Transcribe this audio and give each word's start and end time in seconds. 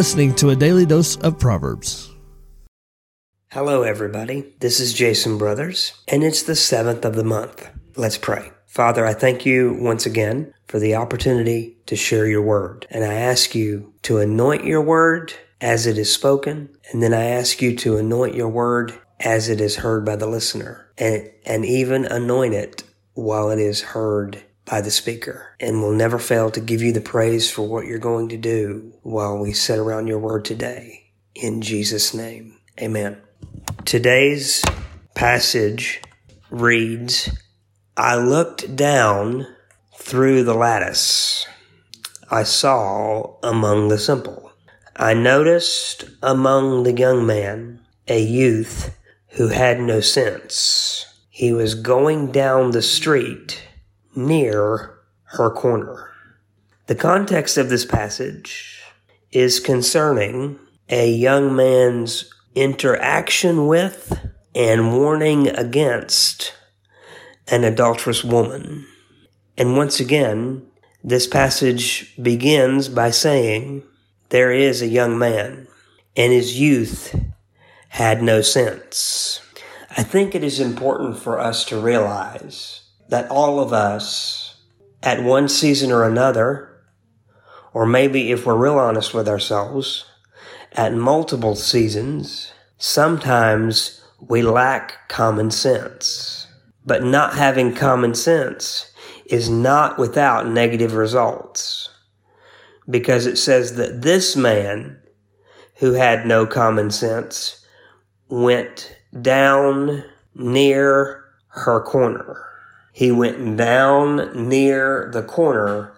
listening 0.00 0.34
to 0.34 0.48
a 0.48 0.56
daily 0.56 0.86
dose 0.86 1.16
of 1.16 1.38
Proverbs. 1.38 2.10
Hello, 3.50 3.82
everybody. 3.82 4.54
This 4.60 4.80
is 4.80 4.94
Jason 4.94 5.36
Brothers, 5.36 5.92
and 6.08 6.24
it's 6.24 6.42
the 6.42 6.56
seventh 6.56 7.04
of 7.04 7.16
the 7.16 7.24
month. 7.24 7.68
Let's 7.96 8.16
pray. 8.16 8.50
Father, 8.66 9.04
I 9.04 9.12
thank 9.12 9.44
you 9.44 9.76
once 9.78 10.06
again 10.06 10.54
for 10.68 10.78
the 10.78 10.94
opportunity 10.94 11.76
to 11.84 11.96
share 11.96 12.26
your 12.26 12.40
word. 12.40 12.86
And 12.88 13.04
I 13.04 13.12
ask 13.12 13.54
you 13.54 13.92
to 14.04 14.18
anoint 14.18 14.64
your 14.64 14.80
word 14.80 15.34
as 15.60 15.86
it 15.86 15.98
is 15.98 16.10
spoken. 16.10 16.70
And 16.90 17.02
then 17.02 17.12
I 17.12 17.24
ask 17.24 17.60
you 17.60 17.76
to 17.76 17.98
anoint 17.98 18.34
your 18.34 18.48
word 18.48 18.98
as 19.18 19.50
it 19.50 19.60
is 19.60 19.76
heard 19.76 20.06
by 20.06 20.16
the 20.16 20.28
listener 20.28 20.86
and, 20.96 21.28
and 21.44 21.66
even 21.66 22.06
anoint 22.06 22.54
it 22.54 22.84
while 23.12 23.50
it 23.50 23.58
is 23.58 23.82
heard 23.82 24.42
by 24.70 24.80
the 24.80 24.90
speaker. 24.90 25.56
And 25.58 25.82
we'll 25.82 25.92
never 25.92 26.18
fail 26.18 26.50
to 26.52 26.60
give 26.60 26.80
you 26.80 26.92
the 26.92 27.00
praise 27.00 27.50
for 27.50 27.66
what 27.68 27.86
you're 27.86 27.98
going 27.98 28.28
to 28.28 28.36
do 28.36 28.92
while 29.02 29.36
we 29.36 29.52
sit 29.52 29.78
around 29.78 30.06
your 30.06 30.20
word 30.20 30.44
today. 30.44 31.10
In 31.34 31.60
Jesus' 31.60 32.14
name, 32.14 32.56
amen. 32.80 33.20
Today's 33.84 34.62
passage 35.14 36.00
reads, 36.50 37.36
I 37.96 38.16
looked 38.16 38.76
down 38.76 39.46
through 39.96 40.44
the 40.44 40.54
lattice. 40.54 41.46
I 42.30 42.44
saw 42.44 43.38
among 43.42 43.88
the 43.88 43.98
simple. 43.98 44.52
I 44.94 45.14
noticed 45.14 46.04
among 46.22 46.84
the 46.84 46.92
young 46.92 47.26
man 47.26 47.80
a 48.06 48.22
youth 48.22 48.96
who 49.30 49.48
had 49.48 49.80
no 49.80 50.00
sense. 50.00 51.06
He 51.28 51.52
was 51.52 51.74
going 51.74 52.30
down 52.30 52.70
the 52.70 52.82
street 52.82 53.62
near 54.14 54.98
her 55.24 55.50
corner. 55.50 56.10
The 56.86 56.94
context 56.94 57.56
of 57.56 57.68
this 57.68 57.84
passage 57.84 58.82
is 59.30 59.60
concerning 59.60 60.58
a 60.88 61.08
young 61.08 61.54
man's 61.54 62.32
interaction 62.54 63.66
with 63.68 64.18
and 64.54 64.92
warning 64.92 65.48
against 65.48 66.52
an 67.46 67.64
adulterous 67.64 68.24
woman. 68.24 68.86
And 69.56 69.76
once 69.76 70.00
again, 70.00 70.66
this 71.02 71.26
passage 71.26 72.14
begins 72.20 72.88
by 72.88 73.10
saying, 73.10 73.84
There 74.30 74.52
is 74.52 74.82
a 74.82 74.86
young 74.88 75.18
man, 75.18 75.68
and 76.16 76.32
his 76.32 76.58
youth 76.58 77.14
had 77.90 78.22
no 78.22 78.42
sense. 78.42 79.40
I 79.96 80.02
think 80.02 80.34
it 80.34 80.44
is 80.44 80.60
important 80.60 81.18
for 81.18 81.38
us 81.38 81.64
to 81.66 81.80
realize 81.80 82.82
that 83.10 83.30
all 83.30 83.60
of 83.60 83.72
us, 83.72 84.56
at 85.02 85.22
one 85.22 85.48
season 85.48 85.90
or 85.90 86.04
another, 86.04 86.70
or 87.72 87.84
maybe 87.84 88.30
if 88.30 88.46
we're 88.46 88.56
real 88.56 88.78
honest 88.78 89.12
with 89.12 89.28
ourselves, 89.28 90.04
at 90.72 90.94
multiple 90.94 91.56
seasons, 91.56 92.52
sometimes 92.78 94.00
we 94.20 94.42
lack 94.42 95.08
common 95.08 95.50
sense. 95.50 96.46
But 96.86 97.04
not 97.04 97.34
having 97.34 97.74
common 97.74 98.14
sense 98.14 98.92
is 99.26 99.50
not 99.50 99.98
without 99.98 100.48
negative 100.48 100.94
results. 100.94 101.88
Because 102.88 103.26
it 103.26 103.36
says 103.36 103.76
that 103.76 104.02
this 104.02 104.36
man 104.36 105.00
who 105.76 105.92
had 105.92 106.26
no 106.26 106.46
common 106.46 106.90
sense 106.90 107.64
went 108.28 108.96
down 109.20 110.04
near 110.34 111.24
her 111.48 111.80
corner. 111.80 112.44
He 112.92 113.10
went 113.12 113.56
down 113.56 114.48
near 114.48 115.10
the 115.12 115.22
corner 115.22 115.92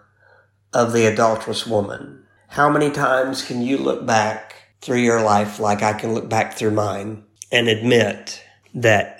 of 0.72 0.92
the 0.92 1.06
adulterous 1.06 1.66
woman. 1.66 2.24
How 2.48 2.68
many 2.68 2.90
times 2.90 3.44
can 3.44 3.62
you 3.62 3.78
look 3.78 4.06
back 4.06 4.54
through 4.80 4.98
your 4.98 5.22
life 5.22 5.58
like 5.58 5.82
I 5.82 5.92
can 5.92 6.12
look 6.12 6.28
back 6.28 6.54
through 6.54 6.72
mine 6.72 7.24
and 7.50 7.68
admit 7.68 8.44
that 8.74 9.18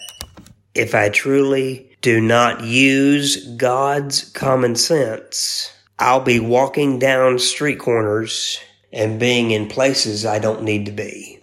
if 0.75 0.95
I 0.95 1.09
truly 1.09 1.97
do 2.01 2.21
not 2.21 2.63
use 2.63 3.47
God's 3.57 4.25
common 4.31 4.75
sense, 4.77 5.73
I'll 5.99 6.21
be 6.21 6.41
walking 6.41 6.99
down 6.99 7.39
street 7.39 7.79
corners 7.79 8.59
and 8.93 9.21
being 9.21 9.51
in 9.51 9.69
places 9.69 10.27
I 10.27 10.39
don't 10.39 10.63
need 10.63 10.87
to 10.87 10.93
be. 10.93 11.43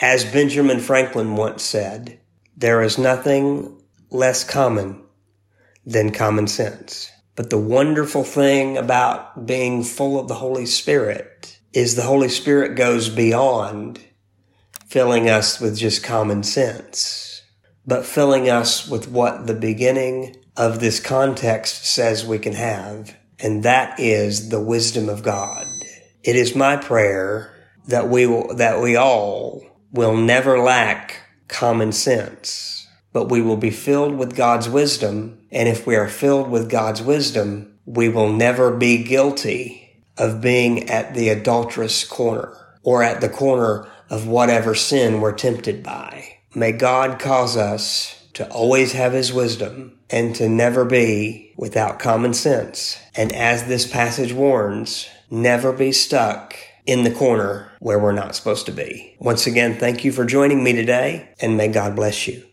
As 0.00 0.24
Benjamin 0.24 0.80
Franklin 0.80 1.36
once 1.36 1.62
said, 1.62 2.20
there 2.56 2.82
is 2.82 2.98
nothing 2.98 3.80
less 4.10 4.44
common 4.44 5.03
than 5.86 6.10
common 6.10 6.46
sense. 6.46 7.10
But 7.36 7.50
the 7.50 7.58
wonderful 7.58 8.24
thing 8.24 8.76
about 8.76 9.46
being 9.46 9.82
full 9.82 10.18
of 10.18 10.28
the 10.28 10.34
Holy 10.34 10.66
Spirit 10.66 11.58
is 11.72 11.96
the 11.96 12.02
Holy 12.02 12.28
Spirit 12.28 12.76
goes 12.76 13.08
beyond 13.08 14.00
filling 14.86 15.28
us 15.28 15.60
with 15.60 15.76
just 15.76 16.04
common 16.04 16.42
sense 16.42 17.34
but 17.86 18.06
filling 18.06 18.48
us 18.48 18.88
with 18.88 19.08
what 19.08 19.46
the 19.46 19.54
beginning 19.54 20.36
of 20.56 20.80
this 20.80 21.00
context 21.00 21.84
says 21.84 22.24
we 22.24 22.38
can 22.38 22.54
have, 22.54 23.16
and 23.38 23.62
that 23.62 23.98
is 23.98 24.48
the 24.48 24.60
wisdom 24.60 25.08
of 25.08 25.22
God. 25.22 25.66
It 26.22 26.36
is 26.36 26.54
my 26.54 26.76
prayer 26.76 27.54
that 27.88 28.08
we 28.08 28.26
will, 28.26 28.54
that 28.56 28.80
we 28.80 28.96
all 28.96 29.62
will 29.92 30.16
never 30.16 30.58
lack 30.58 31.20
common 31.48 31.92
sense, 31.92 32.73
but 33.14 33.30
we 33.30 33.40
will 33.40 33.56
be 33.56 33.70
filled 33.70 34.16
with 34.16 34.36
God's 34.36 34.68
wisdom. 34.68 35.38
And 35.50 35.68
if 35.68 35.86
we 35.86 35.96
are 35.96 36.08
filled 36.08 36.50
with 36.50 36.68
God's 36.68 37.00
wisdom, 37.00 37.78
we 37.86 38.08
will 38.10 38.30
never 38.30 38.76
be 38.76 39.04
guilty 39.04 40.02
of 40.18 40.42
being 40.42 40.90
at 40.90 41.14
the 41.14 41.28
adulterous 41.28 42.04
corner 42.04 42.54
or 42.82 43.02
at 43.02 43.20
the 43.20 43.28
corner 43.28 43.88
of 44.10 44.26
whatever 44.26 44.74
sin 44.74 45.20
we're 45.20 45.32
tempted 45.32 45.82
by. 45.82 46.38
May 46.54 46.72
God 46.72 47.20
cause 47.20 47.56
us 47.56 48.26
to 48.34 48.48
always 48.50 48.92
have 48.92 49.12
his 49.12 49.32
wisdom 49.32 49.96
and 50.10 50.34
to 50.34 50.48
never 50.48 50.84
be 50.84 51.52
without 51.56 52.00
common 52.00 52.34
sense. 52.34 52.98
And 53.14 53.32
as 53.32 53.64
this 53.64 53.86
passage 53.86 54.32
warns, 54.32 55.08
never 55.30 55.72
be 55.72 55.92
stuck 55.92 56.56
in 56.84 57.04
the 57.04 57.14
corner 57.14 57.70
where 57.78 57.98
we're 57.98 58.12
not 58.12 58.34
supposed 58.34 58.66
to 58.66 58.72
be. 58.72 59.14
Once 59.20 59.46
again, 59.46 59.78
thank 59.78 60.04
you 60.04 60.10
for 60.10 60.24
joining 60.24 60.64
me 60.64 60.72
today 60.72 61.28
and 61.40 61.56
may 61.56 61.68
God 61.68 61.94
bless 61.94 62.26
you. 62.26 62.44